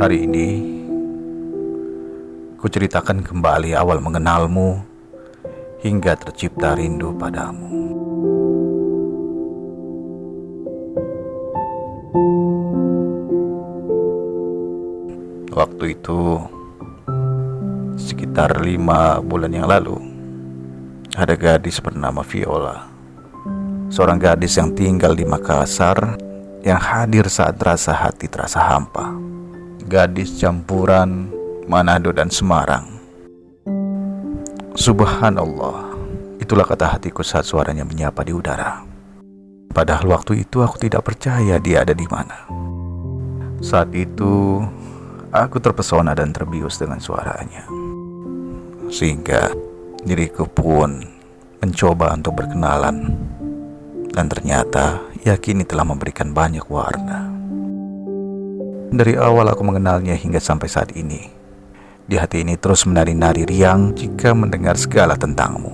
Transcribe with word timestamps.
Hari 0.00 0.24
ini 0.24 0.48
ku 2.56 2.72
ceritakan 2.72 3.20
kembali 3.20 3.76
awal 3.76 4.00
mengenalmu 4.00 4.80
hingga 5.84 6.16
tercipta 6.16 6.72
rindu 6.72 7.12
padamu. 7.20 7.68
Waktu 15.52 15.84
itu 15.92 16.40
sekitar 18.00 18.56
lima 18.64 19.20
bulan 19.20 19.52
yang 19.52 19.68
lalu 19.68 20.00
ada 21.12 21.36
gadis 21.36 21.76
bernama 21.76 22.24
Viola. 22.24 22.88
Seorang 23.92 24.16
gadis 24.16 24.56
yang 24.56 24.72
tinggal 24.72 25.12
di 25.12 25.28
Makassar 25.28 26.16
yang 26.64 26.80
hadir 26.80 27.28
saat 27.28 27.60
rasa 27.60 27.92
hati 27.92 28.32
terasa 28.32 28.64
hampa. 28.64 29.39
Gadis 29.90 30.38
campuran 30.38 31.26
Manado 31.66 32.14
dan 32.14 32.30
Semarang. 32.30 32.86
Subhanallah, 34.78 35.98
itulah 36.38 36.62
kata 36.62 36.94
hatiku 36.94 37.26
saat 37.26 37.42
suaranya 37.42 37.82
menyapa 37.82 38.22
di 38.22 38.30
udara. 38.30 38.86
Padahal 39.74 40.14
waktu 40.14 40.46
itu 40.46 40.62
aku 40.62 40.78
tidak 40.78 41.10
percaya 41.10 41.58
dia 41.58 41.82
ada 41.82 41.90
di 41.90 42.06
mana. 42.06 42.46
Saat 43.58 43.90
itu 43.98 44.62
Aku 45.30 45.62
terpesona 45.62 46.10
dan 46.10 46.34
terbius 46.34 46.82
dengan 46.82 46.98
suaranya. 46.98 47.62
Sehingga 48.90 49.54
diriku 50.02 50.42
pun 50.50 51.06
mencoba 51.62 52.18
untuk 52.18 52.42
berkenalan. 52.42 53.14
Dan 54.10 54.26
ternyata 54.26 54.98
yakini 55.22 55.62
telah 55.62 55.86
memberikan 55.86 56.34
banyak 56.34 56.66
warna. 56.66 57.39
Dari 58.90 59.14
awal 59.14 59.46
aku 59.46 59.62
mengenalnya 59.62 60.18
hingga 60.18 60.42
sampai 60.42 60.66
saat 60.66 60.90
ini. 60.98 61.30
Di 62.10 62.18
hati 62.18 62.42
ini 62.42 62.58
terus 62.58 62.82
menari-nari 62.90 63.46
riang 63.46 63.94
jika 63.94 64.34
mendengar 64.34 64.74
segala 64.74 65.14
tentangmu. 65.14 65.70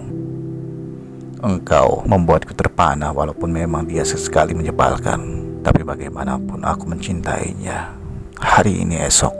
Engkau 1.40 2.04
membuatku 2.04 2.52
terpana 2.52 3.16
walaupun 3.16 3.48
memang 3.48 3.88
dia 3.88 4.04
sesekali 4.04 4.52
menyebalkan. 4.52 5.48
Tapi 5.64 5.80
bagaimanapun 5.80 6.60
aku 6.60 6.84
mencintainya. 6.92 7.96
Hari 8.36 8.84
ini 8.84 9.00
esok 9.00 9.32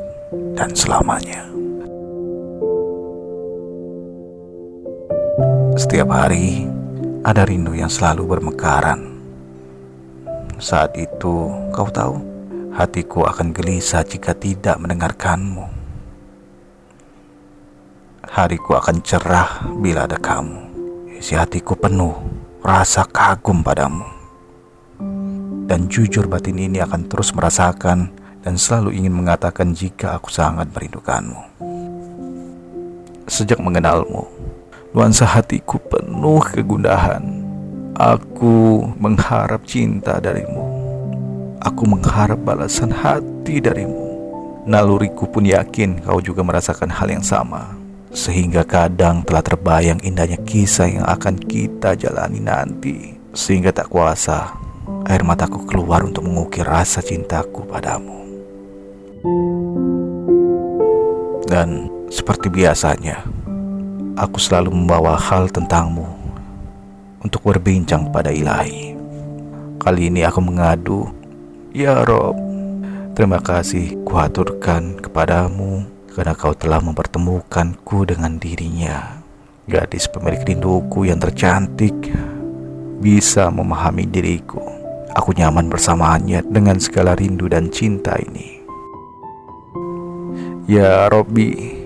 dan 0.56 0.72
selamanya. 0.72 1.44
Setiap 5.76 6.08
hari 6.08 6.64
ada 7.28 7.44
rindu 7.44 7.76
yang 7.76 7.92
selalu 7.92 8.24
bermekaran. 8.24 9.20
Saat 10.56 10.96
itu, 10.96 11.52
kau 11.76 11.92
tahu, 11.92 12.35
hatiku 12.76 13.24
akan 13.24 13.56
gelisah 13.56 14.04
jika 14.04 14.36
tidak 14.36 14.76
mendengarkanmu. 14.76 15.64
Hariku 18.28 18.76
akan 18.76 19.00
cerah 19.00 19.64
bila 19.80 20.04
ada 20.04 20.20
kamu. 20.20 20.60
Isi 21.16 21.32
hatiku 21.32 21.72
penuh 21.72 22.12
rasa 22.60 23.08
kagum 23.08 23.64
padamu. 23.64 24.04
Dan 25.66 25.88
jujur 25.88 26.28
batin 26.28 26.60
ini 26.60 26.84
akan 26.84 27.08
terus 27.08 27.32
merasakan 27.32 28.12
dan 28.44 28.54
selalu 28.60 28.92
ingin 29.00 29.16
mengatakan 29.16 29.72
jika 29.72 30.20
aku 30.20 30.28
sangat 30.28 30.68
merindukanmu. 30.76 31.40
Sejak 33.26 33.58
mengenalmu, 33.58 34.28
nuansa 34.92 35.24
hatiku 35.24 35.80
penuh 35.80 36.44
kegundahan. 36.44 37.24
Aku 37.96 38.84
mengharap 39.00 39.64
cinta 39.64 40.20
darimu. 40.20 40.65
Aku 41.66 41.82
mengharap 41.82 42.46
balasan 42.46 42.94
hati 42.94 43.58
darimu. 43.58 44.06
Naluriku 44.70 45.26
pun 45.26 45.42
yakin 45.42 45.98
kau 45.98 46.22
juga 46.22 46.46
merasakan 46.46 46.86
hal 46.94 47.10
yang 47.10 47.26
sama. 47.26 47.74
Sehingga 48.14 48.62
kadang 48.62 49.26
telah 49.26 49.42
terbayang 49.42 49.98
indahnya 50.06 50.38
kisah 50.46 50.86
yang 50.86 51.02
akan 51.02 51.34
kita 51.34 51.98
jalani 51.98 52.38
nanti. 52.38 53.18
Sehingga 53.34 53.74
tak 53.74 53.90
kuasa 53.90 54.54
air 55.10 55.26
mataku 55.26 55.66
keluar 55.66 56.06
untuk 56.06 56.22
mengukir 56.30 56.62
rasa 56.62 57.02
cintaku 57.02 57.66
padamu. 57.66 58.14
Dan 61.50 61.90
seperti 62.14 62.46
biasanya, 62.46 63.26
aku 64.14 64.38
selalu 64.38 64.70
membawa 64.70 65.18
hal 65.18 65.50
tentangmu 65.50 66.06
untuk 67.26 67.42
berbincang 67.42 68.06
pada 68.14 68.30
ilahi. 68.30 68.94
Kali 69.82 70.14
ini 70.14 70.22
aku 70.22 70.38
mengadu, 70.38 71.10
Ya 71.76 72.08
Rob, 72.08 72.40
terima 73.12 73.36
kasih 73.36 74.00
kuaturkan 74.08 74.96
kepadamu 74.96 75.84
karena 76.08 76.32
kau 76.32 76.56
telah 76.56 76.80
mempertemukanku 76.80 78.08
dengan 78.08 78.40
dirinya. 78.40 79.20
Gadis 79.68 80.08
pemilik 80.08 80.40
rinduku 80.40 81.04
yang 81.04 81.20
tercantik 81.20 81.92
bisa 83.04 83.52
memahami 83.52 84.08
diriku. 84.08 84.64
Aku 85.20 85.36
nyaman 85.36 85.68
bersamanya 85.68 86.40
dengan 86.48 86.80
segala 86.80 87.12
rindu 87.12 87.44
dan 87.44 87.68
cinta 87.68 88.16
ini. 88.24 88.64
Ya 90.64 91.12
Robbi, 91.12 91.76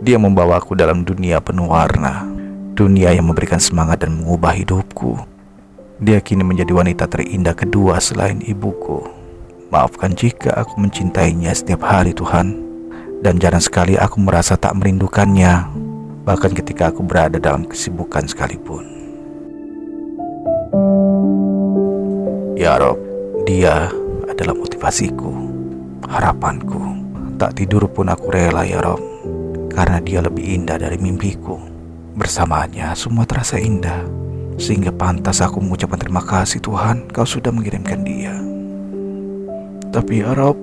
dia 0.00 0.16
membawaku 0.16 0.72
dalam 0.72 1.04
dunia 1.04 1.44
penuh 1.44 1.68
warna, 1.68 2.24
dunia 2.72 3.12
yang 3.12 3.28
memberikan 3.28 3.60
semangat 3.60 4.08
dan 4.08 4.24
mengubah 4.24 4.56
hidupku. 4.56 5.20
Dia 6.00 6.24
kini 6.24 6.40
menjadi 6.40 6.72
wanita 6.72 7.12
terindah 7.12 7.52
kedua 7.52 8.00
selain 8.00 8.40
ibuku. 8.40 9.23
Maafkan 9.72 10.12
jika 10.12 10.52
aku 10.60 10.76
mencintainya 10.76 11.48
setiap 11.56 11.88
hari 11.88 12.12
Tuhan, 12.12 12.60
dan 13.24 13.40
jarang 13.40 13.64
sekali 13.64 13.96
aku 13.96 14.20
merasa 14.20 14.60
tak 14.60 14.76
merindukannya, 14.76 15.64
bahkan 16.28 16.52
ketika 16.52 16.92
aku 16.92 17.00
berada 17.00 17.40
dalam 17.40 17.64
kesibukan 17.64 18.28
sekalipun. 18.28 18.84
Ya 22.60 22.76
Rob, 22.76 23.00
dia 23.48 23.88
adalah 24.28 24.52
motivasiku, 24.52 25.32
harapanku. 26.04 27.00
Tak 27.34 27.56
tidur 27.58 27.88
pun 27.90 28.06
aku 28.06 28.30
rela 28.30 28.62
ya 28.62 28.78
Rob 28.78 29.02
Karena 29.74 29.98
dia 29.98 30.22
lebih 30.22 30.54
indah 30.54 30.78
dari 30.78 30.94
mimpiku. 30.94 31.58
Bersamanya 32.14 32.94
semua 32.94 33.26
terasa 33.26 33.58
indah. 33.58 34.06
Sehingga 34.54 34.94
pantas 34.94 35.42
aku 35.42 35.58
mengucapkan 35.58 35.98
terima 35.98 36.22
kasih 36.22 36.62
Tuhan 36.62 37.10
Kau 37.10 37.26
sudah 37.26 37.50
mengirimkan 37.50 38.06
dia 38.06 38.43
Tapi 39.94 40.26
ya 40.26 40.34
Rob 40.34 40.58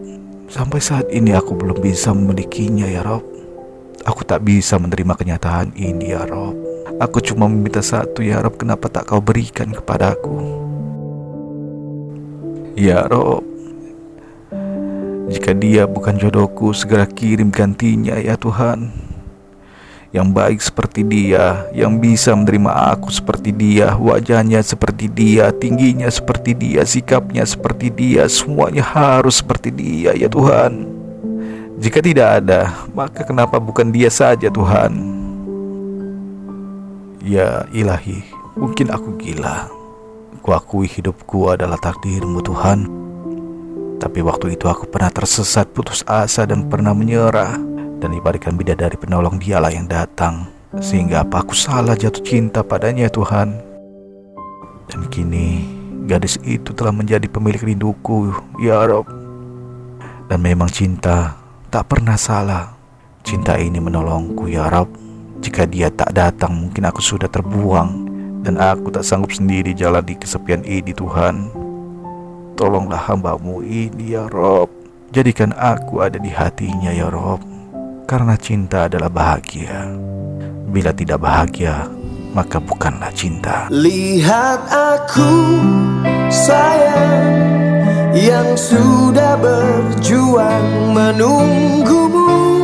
Sampai 0.52 0.84
saat 0.84 1.08
ini 1.08 1.31
aku 1.31 1.56
belum 1.56 1.80
bisa 1.80 2.12
memilikinya 2.12 2.84
ya 2.84 3.00
Rob. 3.08 3.24
Aku 4.03 4.28
tak 4.28 4.44
bisa 4.44 4.75
menerima 4.75 5.16
kenyataan 5.16 5.72
ini 5.80 6.12
ya 6.12 6.28
Rob. 6.28 6.59
Aku 7.00 7.24
cuma 7.24 7.47
meminta 7.47 7.80
satu 7.80 8.19
ya 8.19 8.44
Rob 8.44 8.59
Kenapa 8.59 8.92
tak 8.92 9.08
kau 9.08 9.24
berikan 9.24 9.72
kepadaku? 9.72 10.36
Ya 12.75 13.08
Rob 13.08 13.47
jika 15.31 15.56
dia 15.56 15.88
bukan 15.88 16.19
jodohku, 16.19 16.75
segera 16.75 17.08
kirim 17.08 17.56
gantinya 17.56 18.19
ya 18.19 18.36
Tuhan. 18.36 18.92
Yang 20.12 20.28
baik 20.36 20.60
seperti 20.60 21.02
dia, 21.08 21.72
yang 21.72 21.96
bisa 21.96 22.36
menerima 22.36 22.92
aku 22.92 23.08
seperti 23.08 23.56
dia, 23.56 23.96
wajahnya 23.96 24.60
seperti 24.60 25.08
dia, 25.08 25.56
tingginya 25.56 26.12
seperti 26.12 26.52
dia, 26.52 26.84
sikapnya 26.84 27.48
seperti 27.48 27.88
dia, 27.88 28.28
semuanya 28.28 28.84
harus 28.84 29.40
seperti 29.40 29.72
dia 29.72 30.12
ya 30.12 30.28
Tuhan. 30.28 30.84
Jika 31.80 32.04
tidak 32.04 32.44
ada, 32.44 32.76
maka 32.92 33.24
kenapa 33.24 33.56
bukan 33.56 33.88
dia 33.88 34.12
saja 34.12 34.52
Tuhan? 34.52 34.92
Ya 37.24 37.64
ilahi, 37.72 38.20
mungkin 38.60 38.92
aku 38.92 39.16
gila. 39.16 39.72
Kuakui 40.44 40.92
hidupku 40.92 41.56
adalah 41.56 41.80
takdirmu 41.80 42.44
Tuhan. 42.44 42.80
Tapi 43.96 44.19
waktu 44.19 44.60
itu 44.60 44.68
aku 44.68 44.92
pernah 44.92 45.07
tersesat 45.07 45.72
putus 45.72 46.04
asa 46.04 46.44
dan 46.44 46.68
pernah 46.68 46.92
menyerah 46.92 47.70
Dan 48.01 48.18
ibarikan 48.18 48.57
bidadari 48.57 48.98
penolong 48.98 49.38
dialah 49.38 49.69
yang 49.69 49.86
datang 49.86 50.50
Sehingga 50.81 51.21
apa 51.21 51.45
aku 51.45 51.53
salah 51.53 51.94
jatuh 51.94 52.25
cinta 52.25 52.65
padanya 52.65 53.06
Tuhan? 53.13 53.62
Dan 54.89 55.06
kini 55.13 55.62
gadis 56.09 56.42
itu 56.42 56.74
telah 56.74 56.89
menjadi 56.89 57.30
pemilik 57.30 57.62
rinduku 57.62 58.33
Ya 58.57 58.81
Rob. 58.89 59.06
Dan 60.25 60.42
memang 60.42 60.74
cinta 60.74 61.38
tak 61.69 61.94
pernah 61.94 62.18
salah. 62.18 62.74
Cinta 63.21 63.62
ini 63.62 63.77
menolongku 63.77 64.50
ya 64.50 64.65
Rob. 64.74 64.89
Jika 65.38 65.69
dia 65.69 65.94
tak 65.94 66.18
datang 66.18 66.57
mungkin 66.57 66.86
aku 66.86 67.01
sudah 67.01 67.25
terbuang 67.25 68.13
Dan 68.42 68.62
aku 68.62 68.94
tak 68.94 69.06
sanggup 69.06 69.30
sendiri 69.30 69.77
jalan 69.77 70.01
di 70.01 70.18
kesepian 70.18 70.65
ini 70.65 70.89
Tuhan. 70.89 71.54
Tolonglah 72.57 73.13
hambamu 73.13 73.62
ini 73.62 74.18
ya 74.18 74.25
Rob. 74.25 74.74
Jadikan 75.13 75.54
aku 75.54 76.01
ada 76.01 76.18
di 76.18 76.33
hatinya 76.33 76.89
ya 76.89 77.12
Rob 77.12 77.50
Karena 78.12 78.36
cinta 78.36 78.92
adalah 78.92 79.08
bahagia. 79.08 79.88
Bila 80.68 80.92
tidak 80.92 81.24
bahagia 81.24 81.88
Maka 82.36 82.60
bukanlah 82.63 83.12
cinta. 83.12 83.68
Lihat 83.72 84.72
aku 84.72 85.31
sayang 86.31 87.28
yang 88.16 88.56
sudah 88.56 89.36
berjuang 89.36 90.96
menunggumu 90.96 92.61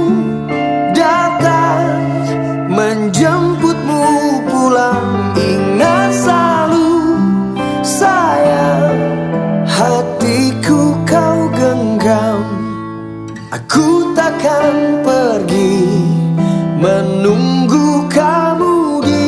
menunggu 17.07 18.03
kamu 18.11 18.99
di 19.07 19.27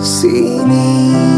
sini. 0.00 1.35